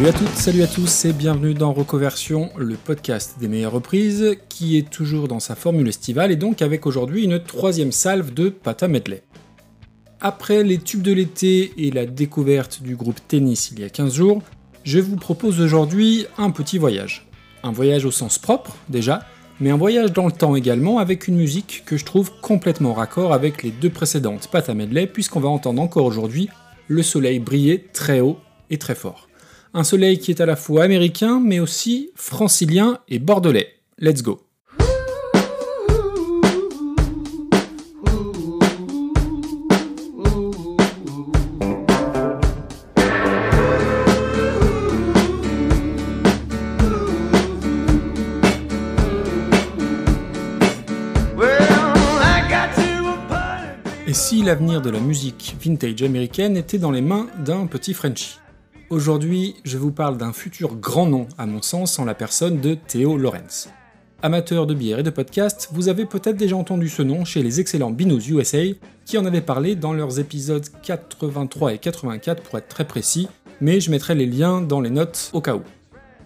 [0.00, 4.38] Salut à toutes, salut à tous et bienvenue dans Recoversion, le podcast des meilleures reprises
[4.48, 8.48] qui est toujours dans sa formule estivale et donc avec aujourd'hui une troisième salve de
[8.48, 9.22] Pata Medley.
[10.18, 14.14] Après les tubes de l'été et la découverte du groupe Tennis il y a 15
[14.14, 14.42] jours,
[14.84, 17.28] je vous propose aujourd'hui un petit voyage.
[17.62, 19.20] Un voyage au sens propre déjà,
[19.60, 23.34] mais un voyage dans le temps également avec une musique que je trouve complètement raccord
[23.34, 26.48] avec les deux précédentes Pata Medley puisqu'on va entendre encore aujourd'hui
[26.88, 28.38] le soleil briller très haut
[28.70, 29.29] et très fort.
[29.72, 33.68] Un soleil qui est à la fois américain mais aussi francilien et bordelais.
[33.98, 34.40] Let's go
[54.08, 58.39] Et si l'avenir de la musique vintage américaine était dans les mains d'un petit Frenchie?
[58.90, 62.74] Aujourd'hui, je vous parle d'un futur grand nom, à mon sens, en la personne de
[62.74, 63.68] Theo Lorenz.
[64.20, 67.60] Amateur de bière et de podcast, vous avez peut-être déjà entendu ce nom chez les
[67.60, 68.64] excellents Binous USA,
[69.04, 73.28] qui en avaient parlé dans leurs épisodes 83 et 84 pour être très précis,
[73.60, 75.62] mais je mettrai les liens dans les notes au cas où.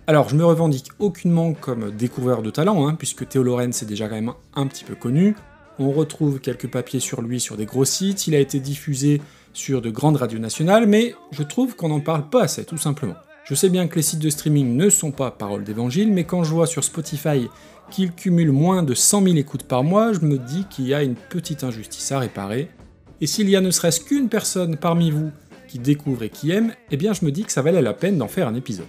[0.07, 4.09] Alors, je me revendique aucunement comme découvreur de talent, hein, puisque Theo Lorenz est déjà
[4.09, 5.37] quand même un petit peu connu,
[5.79, 9.21] on retrouve quelques papiers sur lui sur des gros sites, il a été diffusé
[9.55, 13.15] sur de grandes radios nationales, mais je trouve qu'on n'en parle pas assez, tout simplement.
[13.45, 16.45] Je sais bien que les sites de streaming ne sont pas paroles d'évangile, mais quand
[16.45, 17.49] je vois sur Spotify
[17.91, 21.03] qu'il cumule moins de 100 000 écoutes par mois, je me dis qu'il y a
[21.03, 22.71] une petite injustice à réparer.
[23.21, 25.31] Et s'il y a ne serait-ce qu'une personne parmi vous
[25.69, 28.19] qui découvre et qui aime, eh bien je me dis que ça valait la peine
[28.19, 28.87] d'en faire un épisode.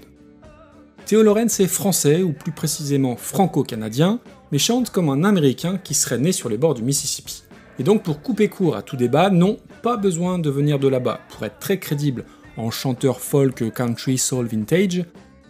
[1.06, 4.20] Théo Lorenz est français, ou plus précisément franco-canadien,
[4.52, 7.45] mais chante comme un Américain qui serait né sur les bords du Mississippi.
[7.80, 11.20] Et donc pour couper court à tout débat, non, pas besoin de venir de là-bas
[11.30, 12.26] pour être très crédible
[12.58, 15.04] en chanteur folk country soul vintage,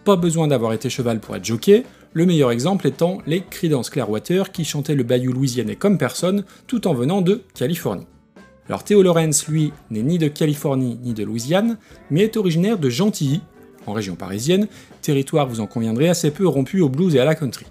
[0.04, 1.84] pas besoin d'avoir été cheval pour être jockey,
[2.14, 6.88] le meilleur exemple étant les Creedence Clearwater qui chantaient le bayou louisianais comme personne tout
[6.88, 8.08] en venant de Californie.
[8.68, 11.78] Alors Théo Lorenz, lui, n'est ni de Californie ni de Louisiane,
[12.10, 13.42] mais est originaire de Gentilly,
[13.86, 14.68] en région parisienne,
[15.04, 17.66] territoire, vous en conviendrez, assez peu rompu au blues et à la country.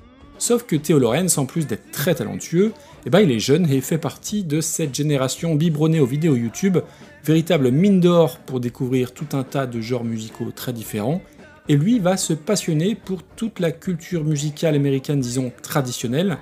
[0.46, 2.74] Sauf que Theo Lorenz, en plus d'être très talentueux,
[3.06, 6.76] eh ben il est jeune et fait partie de cette génération biberonnée aux vidéos YouTube,
[7.24, 11.22] véritable mine d'or pour découvrir tout un tas de genres musicaux très différents,
[11.70, 16.36] et lui va se passionner pour toute la culture musicale américaine, disons, traditionnelle,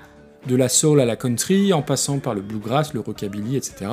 [0.47, 3.89] de la soul à la country, en passant par le bluegrass, le rockabilly, etc.,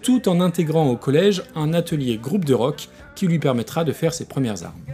[0.00, 4.14] tout en intégrant au collège un atelier groupe de rock qui lui permettra de faire
[4.14, 4.84] ses premières armes.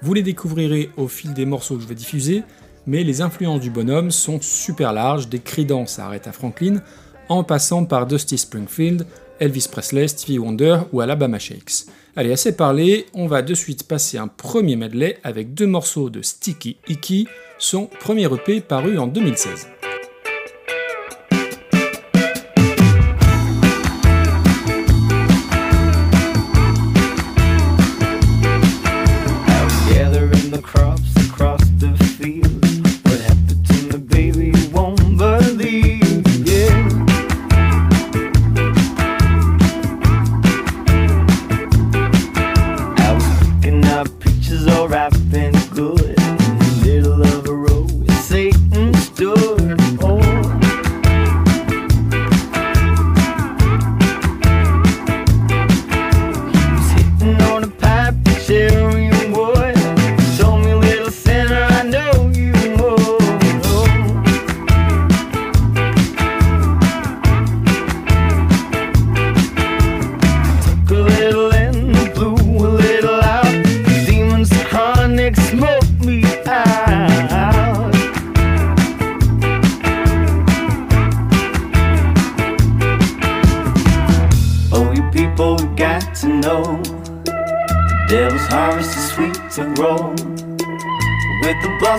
[0.00, 2.44] Vous les découvrirez au fil des morceaux que je vais diffuser,
[2.88, 6.82] mais les influences du bonhomme sont super larges, des Creedence à Franklin,
[7.28, 9.06] en passant par Dusty Springfield,
[9.40, 11.84] Elvis Presley, Stevie Wonder ou Alabama Shakes.
[12.16, 16.22] Allez, assez parlé, on va de suite passer un premier medley avec deux morceaux de
[16.22, 17.28] Sticky Icky,
[17.58, 19.77] son premier EP paru en 2016.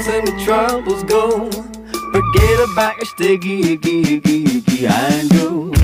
[0.09, 1.49] and the troubles go.
[2.11, 5.78] Forget about your sticky, icky, icky, icky, I go.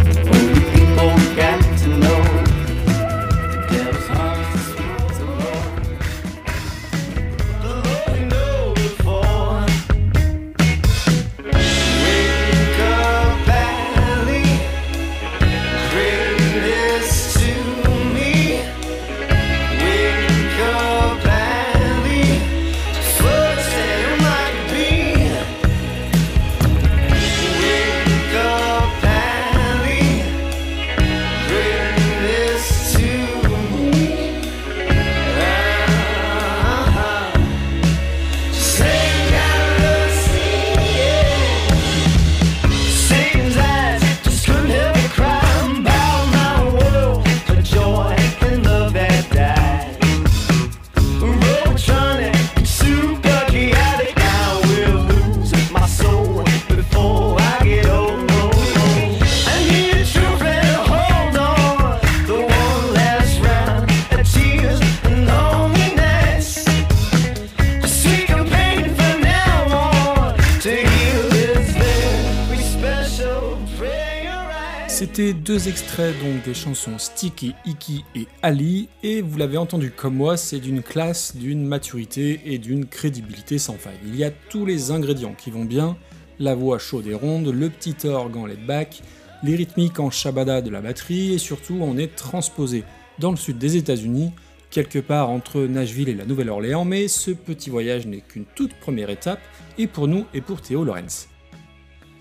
[74.98, 80.16] C'était deux extraits donc des chansons Sticky, Icky et Ali, et vous l'avez entendu comme
[80.16, 84.00] moi, c'est d'une classe, d'une maturité et d'une crédibilité sans faille.
[84.06, 85.98] Il y a tous les ingrédients qui vont bien,
[86.40, 89.02] la voix chaude et ronde, le petit orgue en laid back,
[89.44, 92.86] les rythmiques en shabada de la batterie, et surtout on est transposé
[93.20, 94.32] dans le sud des États-Unis,
[94.70, 99.10] quelque part entre Nashville et la Nouvelle-Orléans, mais ce petit voyage n'est qu'une toute première
[99.10, 99.42] étape,
[99.78, 101.28] et pour nous et pour Théo Lorenz.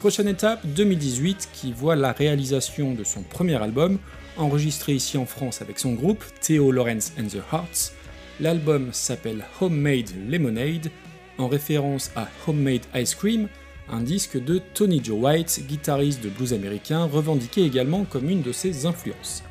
[0.04, 3.98] Prochaine étape, 2018, qui voit la réalisation de son premier album,
[4.36, 7.94] enregistré ici en France avec son groupe, Theo Lawrence and the Hearts.
[8.38, 10.90] L'album s'appelle Homemade Lemonade,
[11.38, 13.48] en référence à Homemade Ice Cream,
[13.88, 18.52] un disque de Tony Joe White, guitariste de blues américain, revendiqué également comme une de
[18.52, 19.42] ses influences.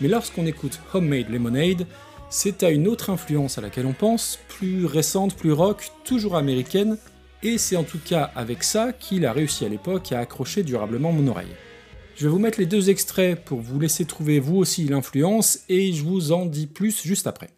[0.00, 1.86] Mais lorsqu'on écoute Homemade Lemonade,
[2.30, 6.96] c'est à une autre influence à laquelle on pense, plus récente, plus rock, toujours américaine,
[7.44, 11.12] et c'est en tout cas avec ça qu'il a réussi à l'époque à accrocher durablement
[11.12, 11.54] mon oreille.
[12.16, 15.92] Je vais vous mettre les deux extraits pour vous laisser trouver vous aussi l'influence, et
[15.92, 17.50] je vous en dis plus juste après.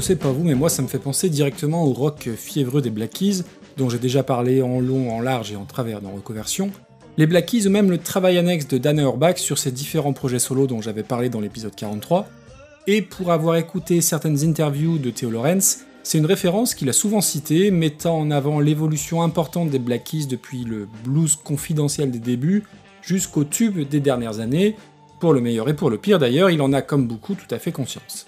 [0.00, 2.88] Je sais pas vous, mais moi ça me fait penser directement au rock fiévreux des
[2.88, 3.42] Black Keys,
[3.76, 6.70] dont j'ai déjà parlé en long, en large et en travers dans Reconversion.
[7.18, 10.38] Les Black Keys ou même le travail annexe de Dan Auerbach sur ses différents projets
[10.38, 12.26] solo dont j'avais parlé dans l'épisode 43.
[12.86, 17.20] Et pour avoir écouté certaines interviews de Theo Lorenz, c'est une référence qu'il a souvent
[17.20, 22.64] citée, mettant en avant l'évolution importante des Black Keys depuis le blues confidentiel des débuts
[23.02, 24.76] jusqu'au tube des dernières années.
[25.20, 27.58] Pour le meilleur et pour le pire d'ailleurs, il en a comme beaucoup tout à
[27.58, 28.24] fait conscience.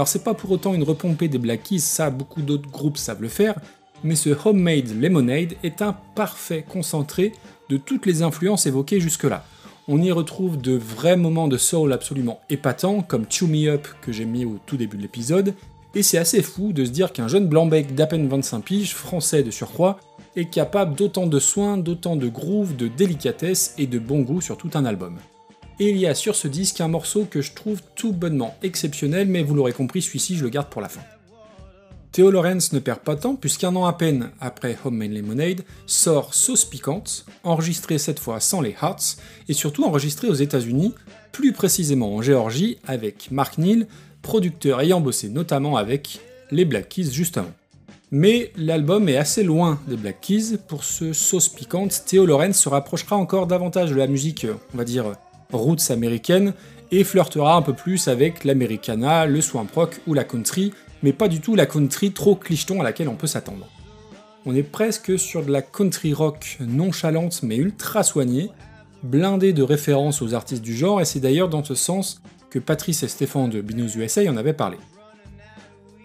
[0.00, 3.20] Alors c'est pas pour autant une repompée des Black Keys, ça beaucoup d'autres groupes savent
[3.20, 3.60] le faire,
[4.02, 7.34] mais ce Homemade Lemonade est un parfait concentré
[7.68, 9.44] de toutes les influences évoquées jusque-là.
[9.88, 14.10] On y retrouve de vrais moments de soul absolument épatants, comme Chew Me Up que
[14.10, 15.52] j'ai mis au tout début de l'épisode,
[15.94, 19.42] et c'est assez fou de se dire qu'un jeune blanc-bec d'à peine 25 piges, français
[19.42, 20.00] de surcroît,
[20.34, 24.56] est capable d'autant de soins, d'autant de groove, de délicatesse et de bon goût sur
[24.56, 25.18] tout un album
[25.80, 29.26] et il y a sur ce disque un morceau que je trouve tout bonnement exceptionnel,
[29.26, 31.00] mais vous l'aurez compris, celui-ci je le garde pour la fin.
[32.12, 36.34] Theo Lorenz ne perd pas de temps, puisqu'un an à peine après Homemade Lemonade sort
[36.34, 39.16] Sauce Piquante, enregistré cette fois sans les Hearts,
[39.48, 40.92] et surtout enregistré aux États-Unis,
[41.32, 43.86] plus précisément en Géorgie, avec Mark Neal,
[44.20, 46.20] producteur ayant bossé notamment avec
[46.50, 47.52] les Black Keys justement.
[48.10, 50.58] Mais l'album est assez loin des Black Keys.
[50.66, 54.84] Pour ce sauce piquante, Theo Lorenz se rapprochera encore davantage de la musique, on va
[54.84, 55.14] dire,
[55.52, 56.54] roots américaine
[56.92, 61.28] et flirtera un peu plus avec l'americana, le swamp rock ou la country, mais pas
[61.28, 63.68] du tout la country trop clicheton à laquelle on peut s'attendre.
[64.46, 68.50] On est presque sur de la country rock nonchalante mais ultra soignée,
[69.02, 73.02] blindée de références aux artistes du genre, et c'est d'ailleurs dans ce sens que Patrice
[73.02, 74.76] et Stéphane de Binous USA en avaient parlé.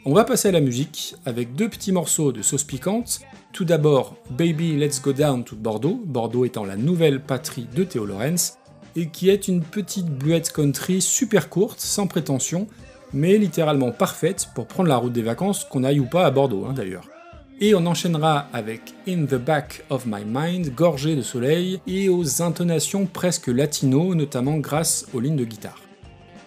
[0.08, 3.22] On va passer à la musique avec deux petits morceaux de sauce piquante.
[3.54, 8.06] Tout d'abord, Baby Let's Go Down to Bordeaux, Bordeaux étant la nouvelle patrie de Théo
[8.06, 8.60] Lorenz,
[8.96, 12.68] et qui est une petite bluette country super courte, sans prétention,
[13.14, 16.66] mais littéralement parfaite pour prendre la route des vacances, qu'on aille ou pas à Bordeaux
[16.66, 17.08] hein, d'ailleurs.
[17.62, 22.42] Et on enchaînera avec In the Back of My Mind, gorgé de soleil, et aux
[22.42, 25.80] intonations presque latino, notamment grâce aux lignes de guitare.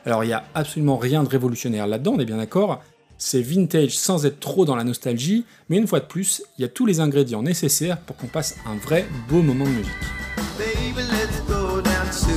[0.05, 2.83] Alors il n'y a absolument rien de révolutionnaire là-dedans, on est bien d'accord,
[3.17, 6.64] c'est vintage sans être trop dans la nostalgie, mais une fois de plus, il y
[6.64, 11.58] a tous les ingrédients nécessaires pour qu'on passe un vrai beau moment de musique.
[11.79, 12.33] Go down to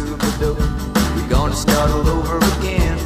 [1.15, 2.97] We're gonna start all over again.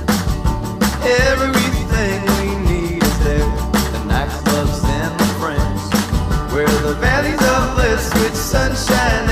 [1.32, 3.50] Everything we need is there.
[3.94, 5.82] The nightclubs and the friends.
[6.54, 9.30] Where the valleys of bliss with sunshine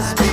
[0.00, 0.29] has been.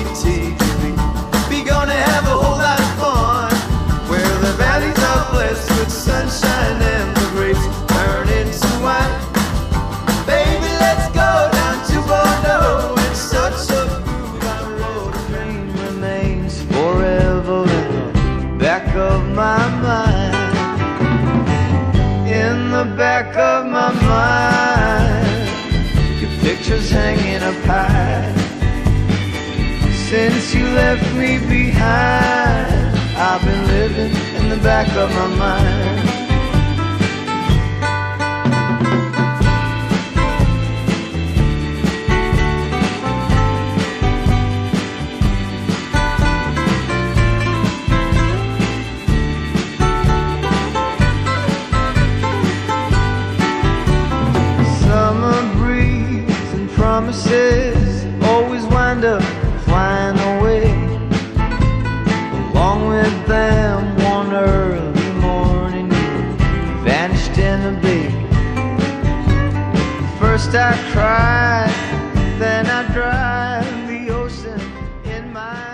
[30.57, 36.06] You left me behind, I've been living in the back of my mind.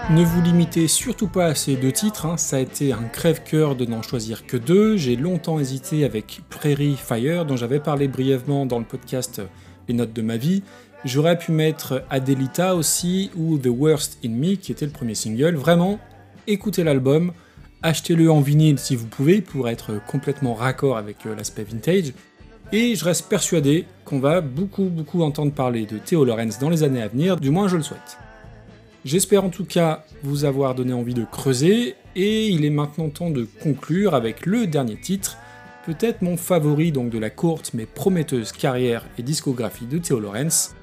[0.10, 2.38] Ne vous limitez surtout pas à ces deux titres, hein.
[2.38, 4.96] ça a été un crève-cœur de n'en choisir que deux.
[4.96, 9.41] J'ai longtemps hésité avec Prairie Fire, dont j'avais parlé brièvement dans le podcast
[9.89, 10.63] Les Notes de ma vie.
[11.03, 15.55] J'aurais pu mettre Adelita aussi, ou The Worst in Me, qui était le premier single.
[15.55, 16.00] Vraiment,
[16.48, 17.34] écoutez l'album,
[17.82, 22.13] achetez-le en vinyle si vous pouvez, pour être complètement raccord avec euh, l'aspect vintage.
[22.75, 26.82] Et je reste persuadé qu'on va beaucoup beaucoup entendre parler de Theo Lorenz dans les
[26.82, 28.18] années à venir, du moins je le souhaite.
[29.06, 33.30] J'espère en tout cas vous avoir donné envie de creuser, et il est maintenant temps
[33.30, 35.38] de conclure avec le dernier titre,
[35.86, 40.74] peut-être mon favori donc de la courte mais prometteuse carrière et discographie de Theo Lorenz.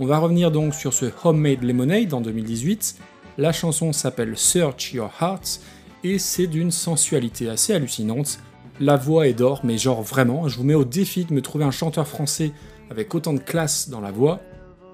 [0.00, 2.96] On va revenir donc sur ce Homemade Lemonade en 2018.
[3.38, 5.60] La chanson s'appelle Search Your Heart
[6.02, 8.40] et c'est d'une sensualité assez hallucinante
[8.80, 11.64] la voix est d'or, mais genre vraiment, je vous mets au défi de me trouver
[11.64, 12.52] un chanteur français
[12.90, 14.40] avec autant de classe dans la voix.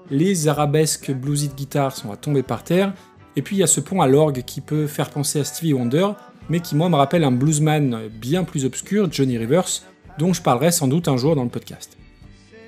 [0.09, 2.93] Les arabesques bluesy de guitare sont à tomber par terre,
[3.35, 5.73] et puis il y a ce pont à l'orgue qui peut faire penser à Stevie
[5.73, 6.09] Wonder,
[6.49, 9.81] mais qui moi me rappelle un bluesman bien plus obscur, Johnny Rivers,
[10.19, 11.97] dont je parlerai sans doute un jour dans le podcast.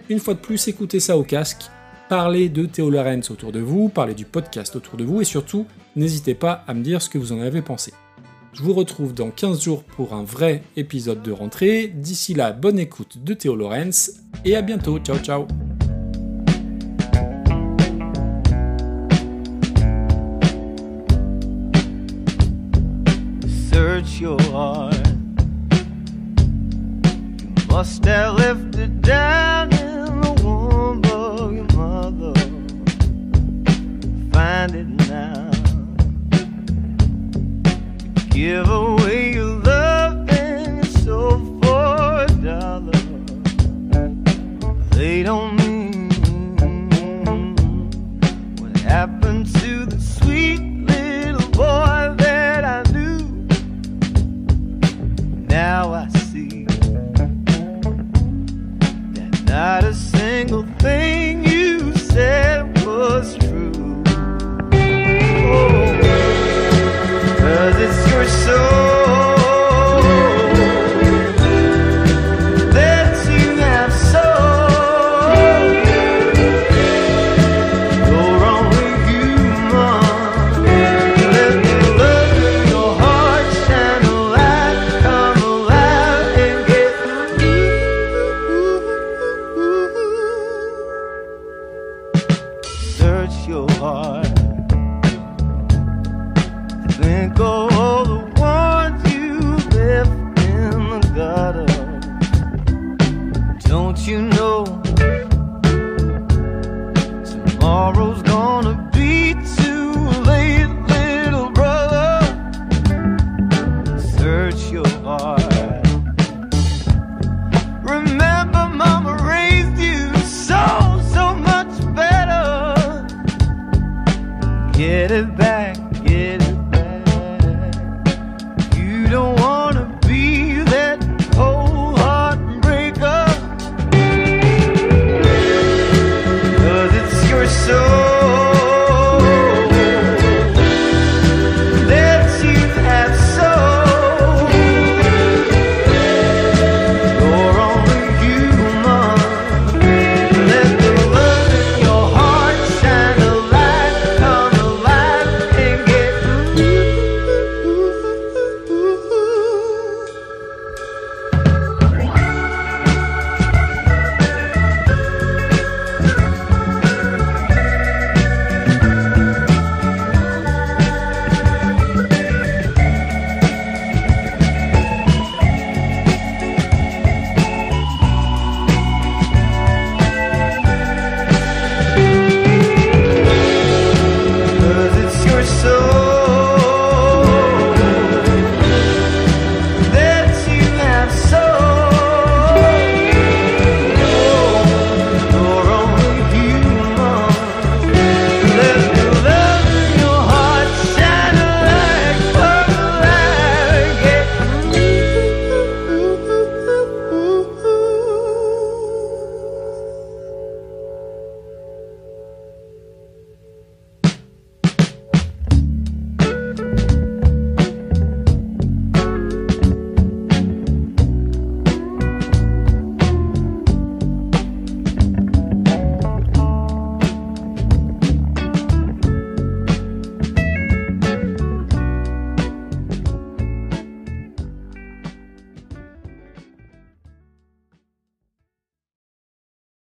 [0.10, 1.64] Une fois de plus, écoutez ça au casque,
[2.10, 5.66] parlez de Théo Lorenz autour de vous, parlez du podcast autour de vous, et surtout,
[5.96, 7.94] n'hésitez pas à me dire ce que vous en avez pensé.
[8.56, 11.90] Je vous retrouve dans 15 jours pour un vrai épisode de rentrée.
[11.94, 14.98] D'ici là, bonne écoute de Théo Lorenz et à bientôt.
[15.00, 15.46] Ciao ciao